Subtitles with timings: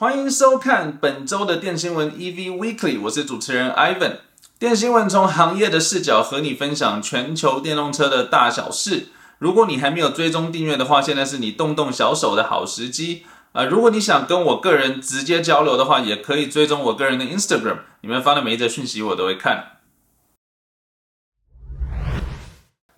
[0.00, 4.20] 欢迎收看本周的电新闻 EV Weekly，我是主持人 Ivan。
[4.58, 9.08] 电新闻从行业的视角和你分享全球电动车的大小事。
[9.38, 13.64] 如果你还没有追踪订阅的话，现在是你动动小手的好时机啊！
[13.64, 19.80] 如果你想跟我个人直接交流的话，也可以追踪我个人的 Instagram，里面发的每一则讯息我都会看。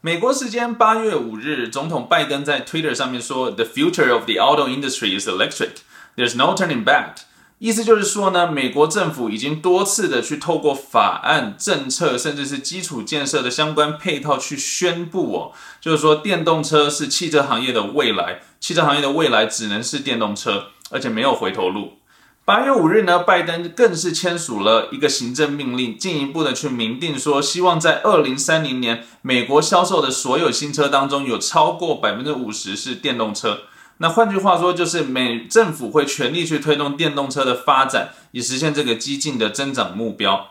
[0.00, 5.78] 美国时间八月五日，总统拜登在 Twitter 上面说：“The future of the auto industry is electric.”
[6.14, 7.14] There's no turning back，
[7.58, 21.94] 意思就是说呢，美国政府已经多次的去透过法案、政策，甚至是基础建设的相关配套去宣布哦，就是说电动车是汽车行业的未来，汽车行业的未来只能是电动车，而且没有回头路。
[22.44, 33.60] 八月五日呢，拜登更是签署了一个行政命令，进一步的去明定说，希望在二零三零年，美国销售的所有新车当中有超过百分之五十是电动车。
[34.02, 40.48] 那换句话说，就是美政府会全力去推动电动车的发展，以实现这个激进的增长目标。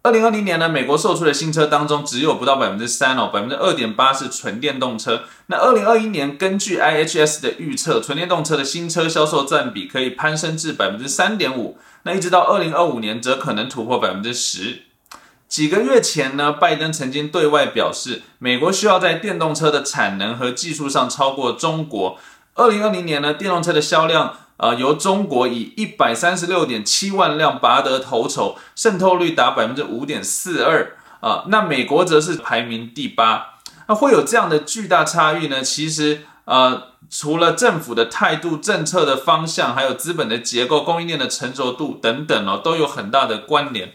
[0.00, 5.24] 二零二零年呢，美国售出的新车当中只有不到百分之三哦，百分之二点八是纯电动车。
[5.48, 11.76] 那二零二一年，根据 IHS 的预测，纯电动车的新车销售占比可以攀升至百分之三点五。
[12.04, 14.84] 那一直到二零二五年，则可能突破百分之十。
[15.46, 22.16] 几个月前呢，拜登曾经对外表示，美国需要在电动车的产能和技术上超过中国。
[22.60, 31.44] 二零二零年呢，电动车的销量，呃，由中国以一百三十六点七万辆拔得头筹，渗透率达百分之五点四二啊。
[31.48, 33.54] 那美国则是排名第八。
[33.88, 35.62] 那会有这样的巨大差异呢？
[35.62, 43.94] 其实，呃，除了政府的态度、政策的方向，还有资本的结构、供应链的成熟度等等哦，都有很大的关联。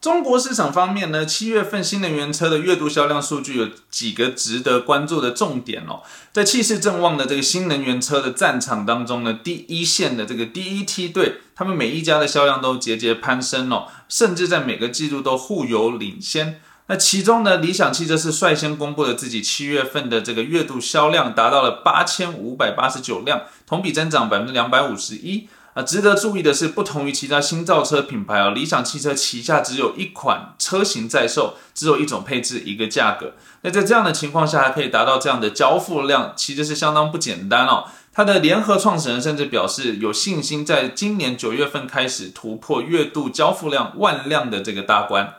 [0.00, 6.00] 中国市场方面呢，七月份新能源车的月度销量数据有几个值得关注的重点哦。
[6.32, 16.62] 在气势正旺的这个新能源车的战场当中呢，第一线的这个第一梯队，他们每一家的销量都节节攀升哦，甚至在每个季度都互有领先。
[16.86, 25.46] 那其中呢，理想汽车是率先公布了自己七月份的这个月度销量达到了八千五百八十九辆，同比增长百分之两百五十一。
[25.74, 33.34] 啊，值得注意的是，不同于其他新造车品牌啊，理想汽车旗下只有一款车型在售，只有一种配置，一个价格。
[33.62, 37.84] 那在这样的情况下，还可以达到这样的交付量，其实是相当不简单哦。
[38.12, 45.34] 它的联合创始人甚至表示有信心，在今年九月份开始突破月度交付量万辆的这个大关。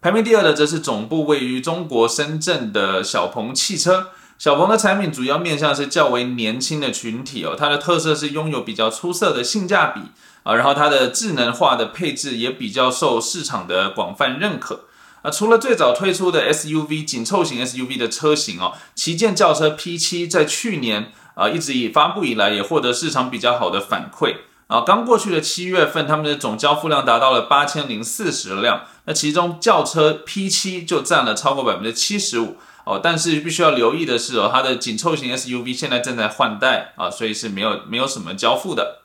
[0.00, 4.10] 排名第二的则是总部位于中国深圳的小鹏汽车。
[4.36, 10.00] 小鹏的产品主要面向是较为年轻的群体哦，它的特色是拥有比较出色的性价比
[10.42, 14.86] 啊，然后它的智能化的配置也比较受市场的广泛认可
[15.22, 15.30] 啊。
[15.30, 24.34] 除了最早推出的 SUV 紧凑型 SUV 的车型哦，旗舰轿车 P7 在去年啊一直以发布以来也获得市场比较好的反馈
[24.66, 24.82] 啊。
[24.82, 32.56] 刚过去的七月份，他们的总交付量达到了八千零四十辆，那其中轿车 P7 就占了超过百分之七十五。
[32.84, 39.00] 哦，但是必须要留意的是哦，它的紧凑型 SUV 现在正在换代啊，所以是没有没有什么交付的。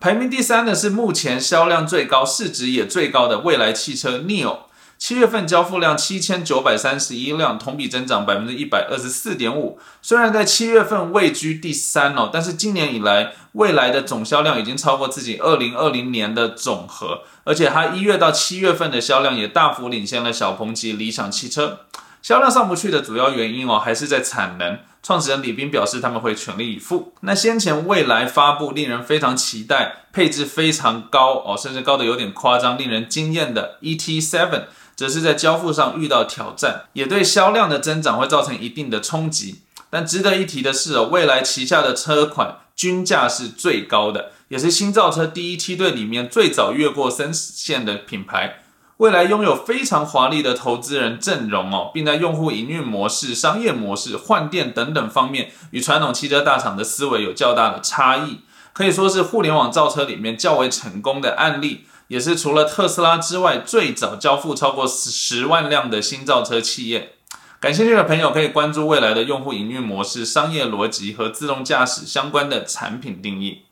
[0.00, 4.60] 排名第三的是目前销量最高、市值也最高的蔚来汽车 Neo，
[4.96, 9.78] 七月份交付量七千九百三十一辆，同比增长百分之一百二十四点五。
[10.00, 21.80] 虽然在七月份位居第三哦，但是今年以来蔚来的总销量已经超过自己二零二零年的总和，而且它一月到七月份的销量也大幅领先了小鹏及理想汽车。
[22.22, 24.78] 销量上不去的主要原因哦，还是在产能。
[25.02, 27.14] 创始人李斌表示，他们会全力以赴。
[27.20, 34.64] 那先前未来发布令人非常期待、配置非常高哦，甚至高的有点夸张、令人惊艳的 ET7，
[34.94, 39.62] 则是在交付上遇到挑战，也对销量的增长会造成一定的冲击。
[39.88, 48.62] 但值得一提的是哦，未来旗下的车款均价是最高的，也是新造车第一梯队里面最早越过三线的品牌。
[49.00, 58.40] 未来拥有非常华丽的投资人阵容哦，并在用户营运模式、商业模式、换电等等方面与传统汽车大厂的思维有较大的差异，
[58.74, 67.14] 可以说是互联网造车里面较为成功的案例，也是除了特斯拉之外最早交付超过十万辆的新造车企业。
[67.58, 73.62] 感兴趣的朋友可以关注未来的用户营运模式、商业逻辑和自动驾驶相关的产品定义。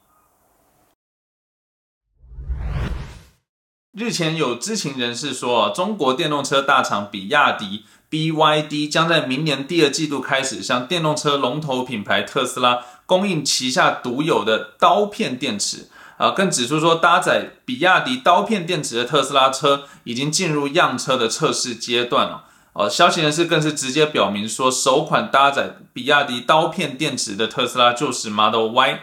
[3.98, 15.88] 日前有知情人士说，中国电动车大厂比亚迪 （BYD） 将在明年第二季度开始向电动车龙头品牌特斯拉供应旗下独有的刀片电池。
[16.16, 22.44] 啊，更指出说，搭载比亚迪刀片电池的特斯拉车已经进入样车的测试阶段了。
[22.74, 29.00] 哦，消息人士更是直接表明说，首款搭载比亚迪刀片电池的特斯拉就是 Model Y。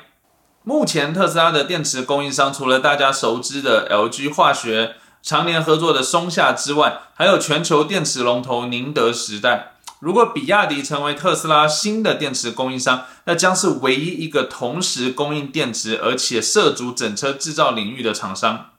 [0.67, 9.73] 目前特斯拉的电池供应商除了大家熟知的 LG 化学、常年合作的松下之外，还有全球电池龙头宁德时代。
[10.00, 18.71] 如果比亚迪成为特斯拉新的电池供应商，那将是唯一一个同时供应电池而且涉足整车制造领域的厂商。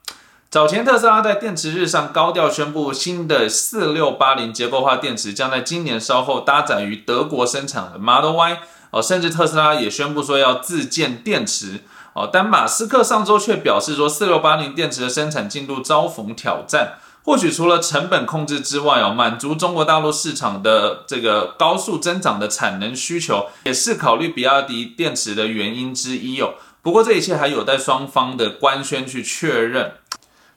[0.49, 8.59] 早前特斯拉在电池日上高调宣布，新的四六八零结构化电池将在今年稍后搭载于德国生产的 Model Y。
[8.91, 11.81] 哦，甚至特斯拉也宣布说要自建电池。
[12.13, 16.97] 哦，但马斯克上周却表示说，四六八零电池的生产进度遭逢挑战。
[17.23, 26.53] 或许除了成本控制之外，哦，满足中国大陆市场的这个高速增长的产能需求，也是考虑比亚迪电池的原因之一哦。
[26.81, 29.91] 不过这一切还有待双方的官宣去确认。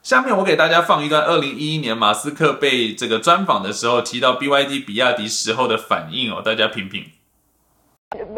[0.01, 7.05] 下面我给大家放一段二零一一年马斯克被这个专访的时候提到 BYD 比亚迪时候的反应哦，大家品品。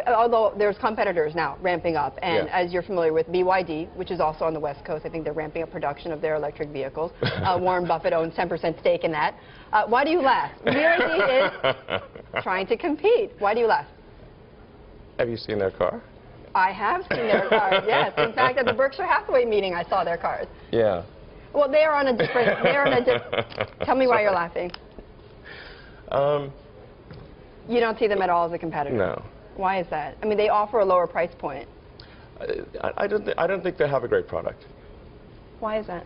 [0.08, 2.54] Although there's competitors now ramping up, and Yeah.
[2.60, 5.34] as you're familiar with BYD, which is also on the West Coast, I think they're
[5.34, 7.12] ramping up production of their electric vehicles.
[7.44, 9.34] Uh, Warren Buffett owns 10% stake in that.
[9.74, 10.52] Uh, why do you laugh?
[10.66, 13.32] BYD is trying to compete.
[13.40, 13.88] Why do you laugh?
[15.20, 16.02] Have you seen their car?
[16.56, 17.84] I have seen their cars.
[17.88, 20.48] Yes, in fact, at the Berkshire Hathaway meeting, I saw their cars.
[20.72, 21.04] Yeah.
[21.52, 22.64] Well, they are on a different.
[22.64, 23.48] They are on a different.
[23.82, 24.72] Tell me why you're laughing.
[26.12, 26.52] Um,
[27.68, 28.96] You don't see them at all as a competitor.
[28.96, 29.22] no.
[29.56, 30.18] Why is that?
[30.22, 31.68] I mean, they offer a lower price point.
[32.40, 33.24] I, I don't.
[33.24, 34.66] Th- I don't think they have a great product.
[35.60, 36.06] Why is that?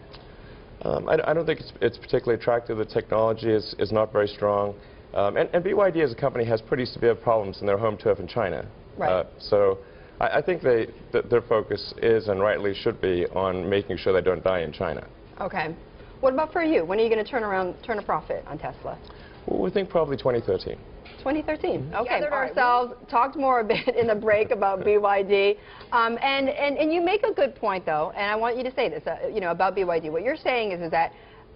[0.83, 2.77] Um, I, I don't think it's, it's particularly attractive.
[2.77, 4.75] The technology is, is not very strong.
[5.13, 8.19] Um, and, and BYD as a company has pretty severe problems in their home turf
[8.19, 8.67] in China.
[8.97, 9.11] Right.
[9.11, 9.79] Uh, so
[10.19, 14.13] I, I think they, th- their focus is and rightly should be on making sure
[14.13, 15.07] they don't die in China.
[15.41, 15.75] Okay.
[16.19, 16.83] What about for you?
[16.85, 18.97] When are you going to turn around, turn a profit on Tesla?
[19.47, 20.77] Well, we think probably 2013.
[21.19, 21.93] 2013.
[21.93, 22.09] Okay.
[22.09, 25.57] Gathered ourselves, talked more a bit in the break about BYD,
[25.91, 28.73] um, and, and and you make a good point though, and I want you to
[28.73, 30.11] say this, uh, you know, about BYD.
[30.11, 31.13] What you're saying is is that.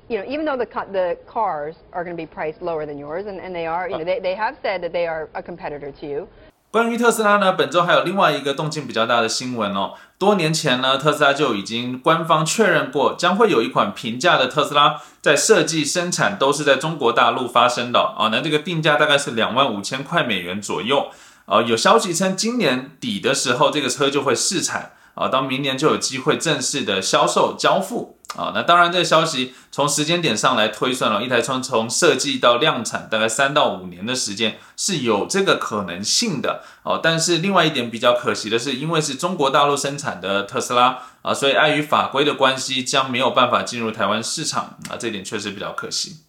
[0.10, 2.98] You know, even though the co- the cars are going to be priced lower than
[2.98, 5.44] yours, and, and they are, you know, they, they have said that they are a
[5.44, 6.28] competitor to you.
[6.72, 9.96] 关于特斯拉呢，本周还有另外一个动静比较大的新闻哦。
[10.18, 18.30] 多年前呢，特斯拉就已经官方确认过，将会有一款平价的特斯拉在设计、生产都是在中国大陆发生的啊。
[18.32, 21.10] 那这个定价大概是两万五千块美元左右
[21.46, 21.62] 啊。
[21.62, 28.18] 有消息称，今年底的时候，这个车就会试产啊，到明年就有机会正式的销售交付。
[28.38, 36.98] 啊，那当然，这个消息从时间点上来推算了，一台车从设计到量产大概三到五年的时间是有这个可能性的哦。
[37.04, 46.22] 但是另外一点比较可惜的是，因为是中国大陆生产的特斯拉啊，所以碍于法规的关系，将没有办法进入台湾市场啊，这点确实比较可惜。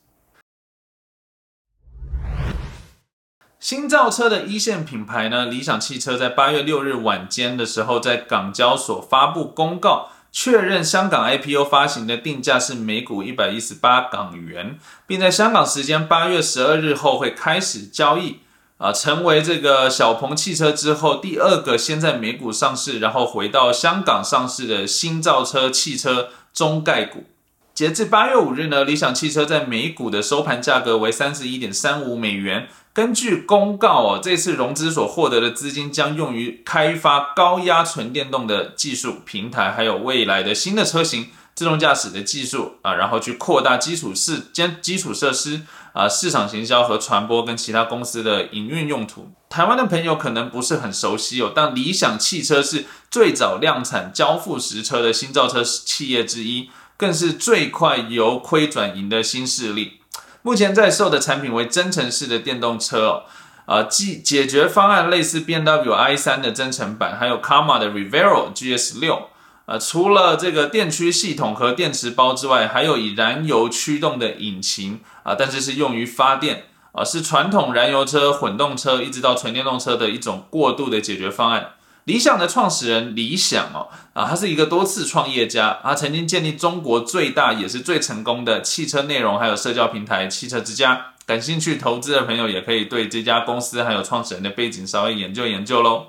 [3.63, 10.09] 新造车的一线品牌呢，理想汽车在八月六日晚间的时候，在港交所发布公告。
[10.33, 14.77] 确认香港 IPO 发行的定价是每股一百一十八港元，
[15.07, 18.39] 并在香港时间八月十二日后会开始交易，
[18.79, 27.27] 啊，成为这个小鹏汽车之后第二个先在美股上市，然后回到香港上市的新造车汽车中概股。
[27.75, 32.69] 截至八月五日呢，理想汽车在美股的收盘价格为三十一点三五美元。
[32.95, 45.63] 根据公告哦，这次融资所获得的资金将用于开发高压纯电动的技术平台，还有未来的新的车型自动驾驶的技术啊，然后去扩大基础设兼基础设施
[45.95, 49.33] 啊，市场行销和传播跟其他公司的营运用途。
[49.49, 56.69] 台湾的朋友可能不是很熟悉哦，但理想汽车是最早量产交付实车的新造车企业之一，
[56.99, 60.02] 更是最快由亏转盈的新势力。
[60.43, 63.23] 目前在售的产品为增程式的电动车哦，
[63.67, 69.29] 啊，解解决方案类似 B M W i 三的增程版，还有 Karma 的 Rivero GS 六，
[69.67, 81.75] 呃，除了这个电驱系统和电池包之外，还有以燃油驱动的引擎啊，但是是用于发电啊，是传统燃油车、混动车一直到纯电动车的一种过渡的解决方案。
[82.05, 91.13] 理想的创始人李想哦，啊，他是一个多次创业家，他曾经建立中国最大也是最成功的汽车内容还有社交平台汽车之家。
[91.25, 96.09] 感兴趣投资的朋友也可以对这家公司还有创始人的背景稍微研究研究喽。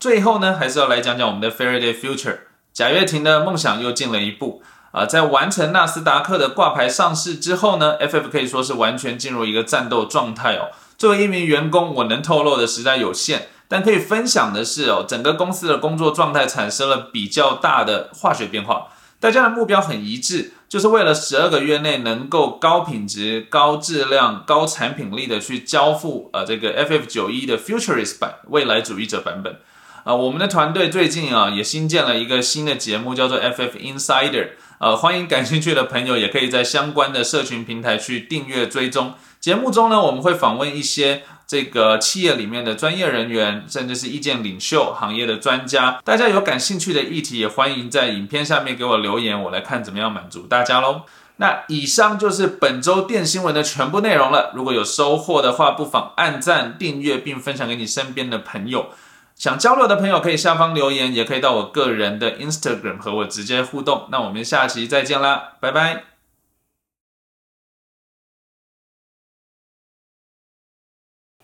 [0.00, 2.38] 最后呢，还是要来讲讲我们的 Faraday Future，
[2.72, 4.62] 贾跃亭的梦想又进了一步
[4.92, 10.70] 啊，在完成纳斯达克的挂牌上市之后呢，FF 可以说是完全进入一个战斗状态哦。
[10.98, 18.88] 作为一名员工，我能透露的实在有限，但可以分享的是哦，整个公司的工作状态产生了比较大的化学变化。
[19.20, 29.60] 大家的目标很一致，就是为了十二个月内能够高品质、高质量、高产品力的去交付呃这个 FF 九一的 Futurist 版未来主义者版本。
[30.02, 34.48] 啊，我们的团队最近啊也新建了一个新的节目，叫做 FF Insider。
[34.80, 39.14] 呃，欢迎感兴趣的朋友也可以在相关的社群平台去订阅追踪。
[39.40, 46.00] 节目中呢，我们会访问一些这个企业里面的专业人员，甚至是意见领袖、行业的专家。
[46.04, 51.02] 大家有感兴趣的议题，也欢迎在影片下面给我留言，我来看怎么样满足大家喽。
[51.36, 54.50] 那以上就是本周电新闻的全部内容了。
[54.56, 58.90] 如果有收获的话，不妨按赞、订阅并分享给你身边的朋友。
[59.36, 64.08] 想交流的朋友可以下方留言，也可以到我个人的 Instagram 和我直接互动。
[64.10, 66.17] 那我们下期再见啦，拜拜。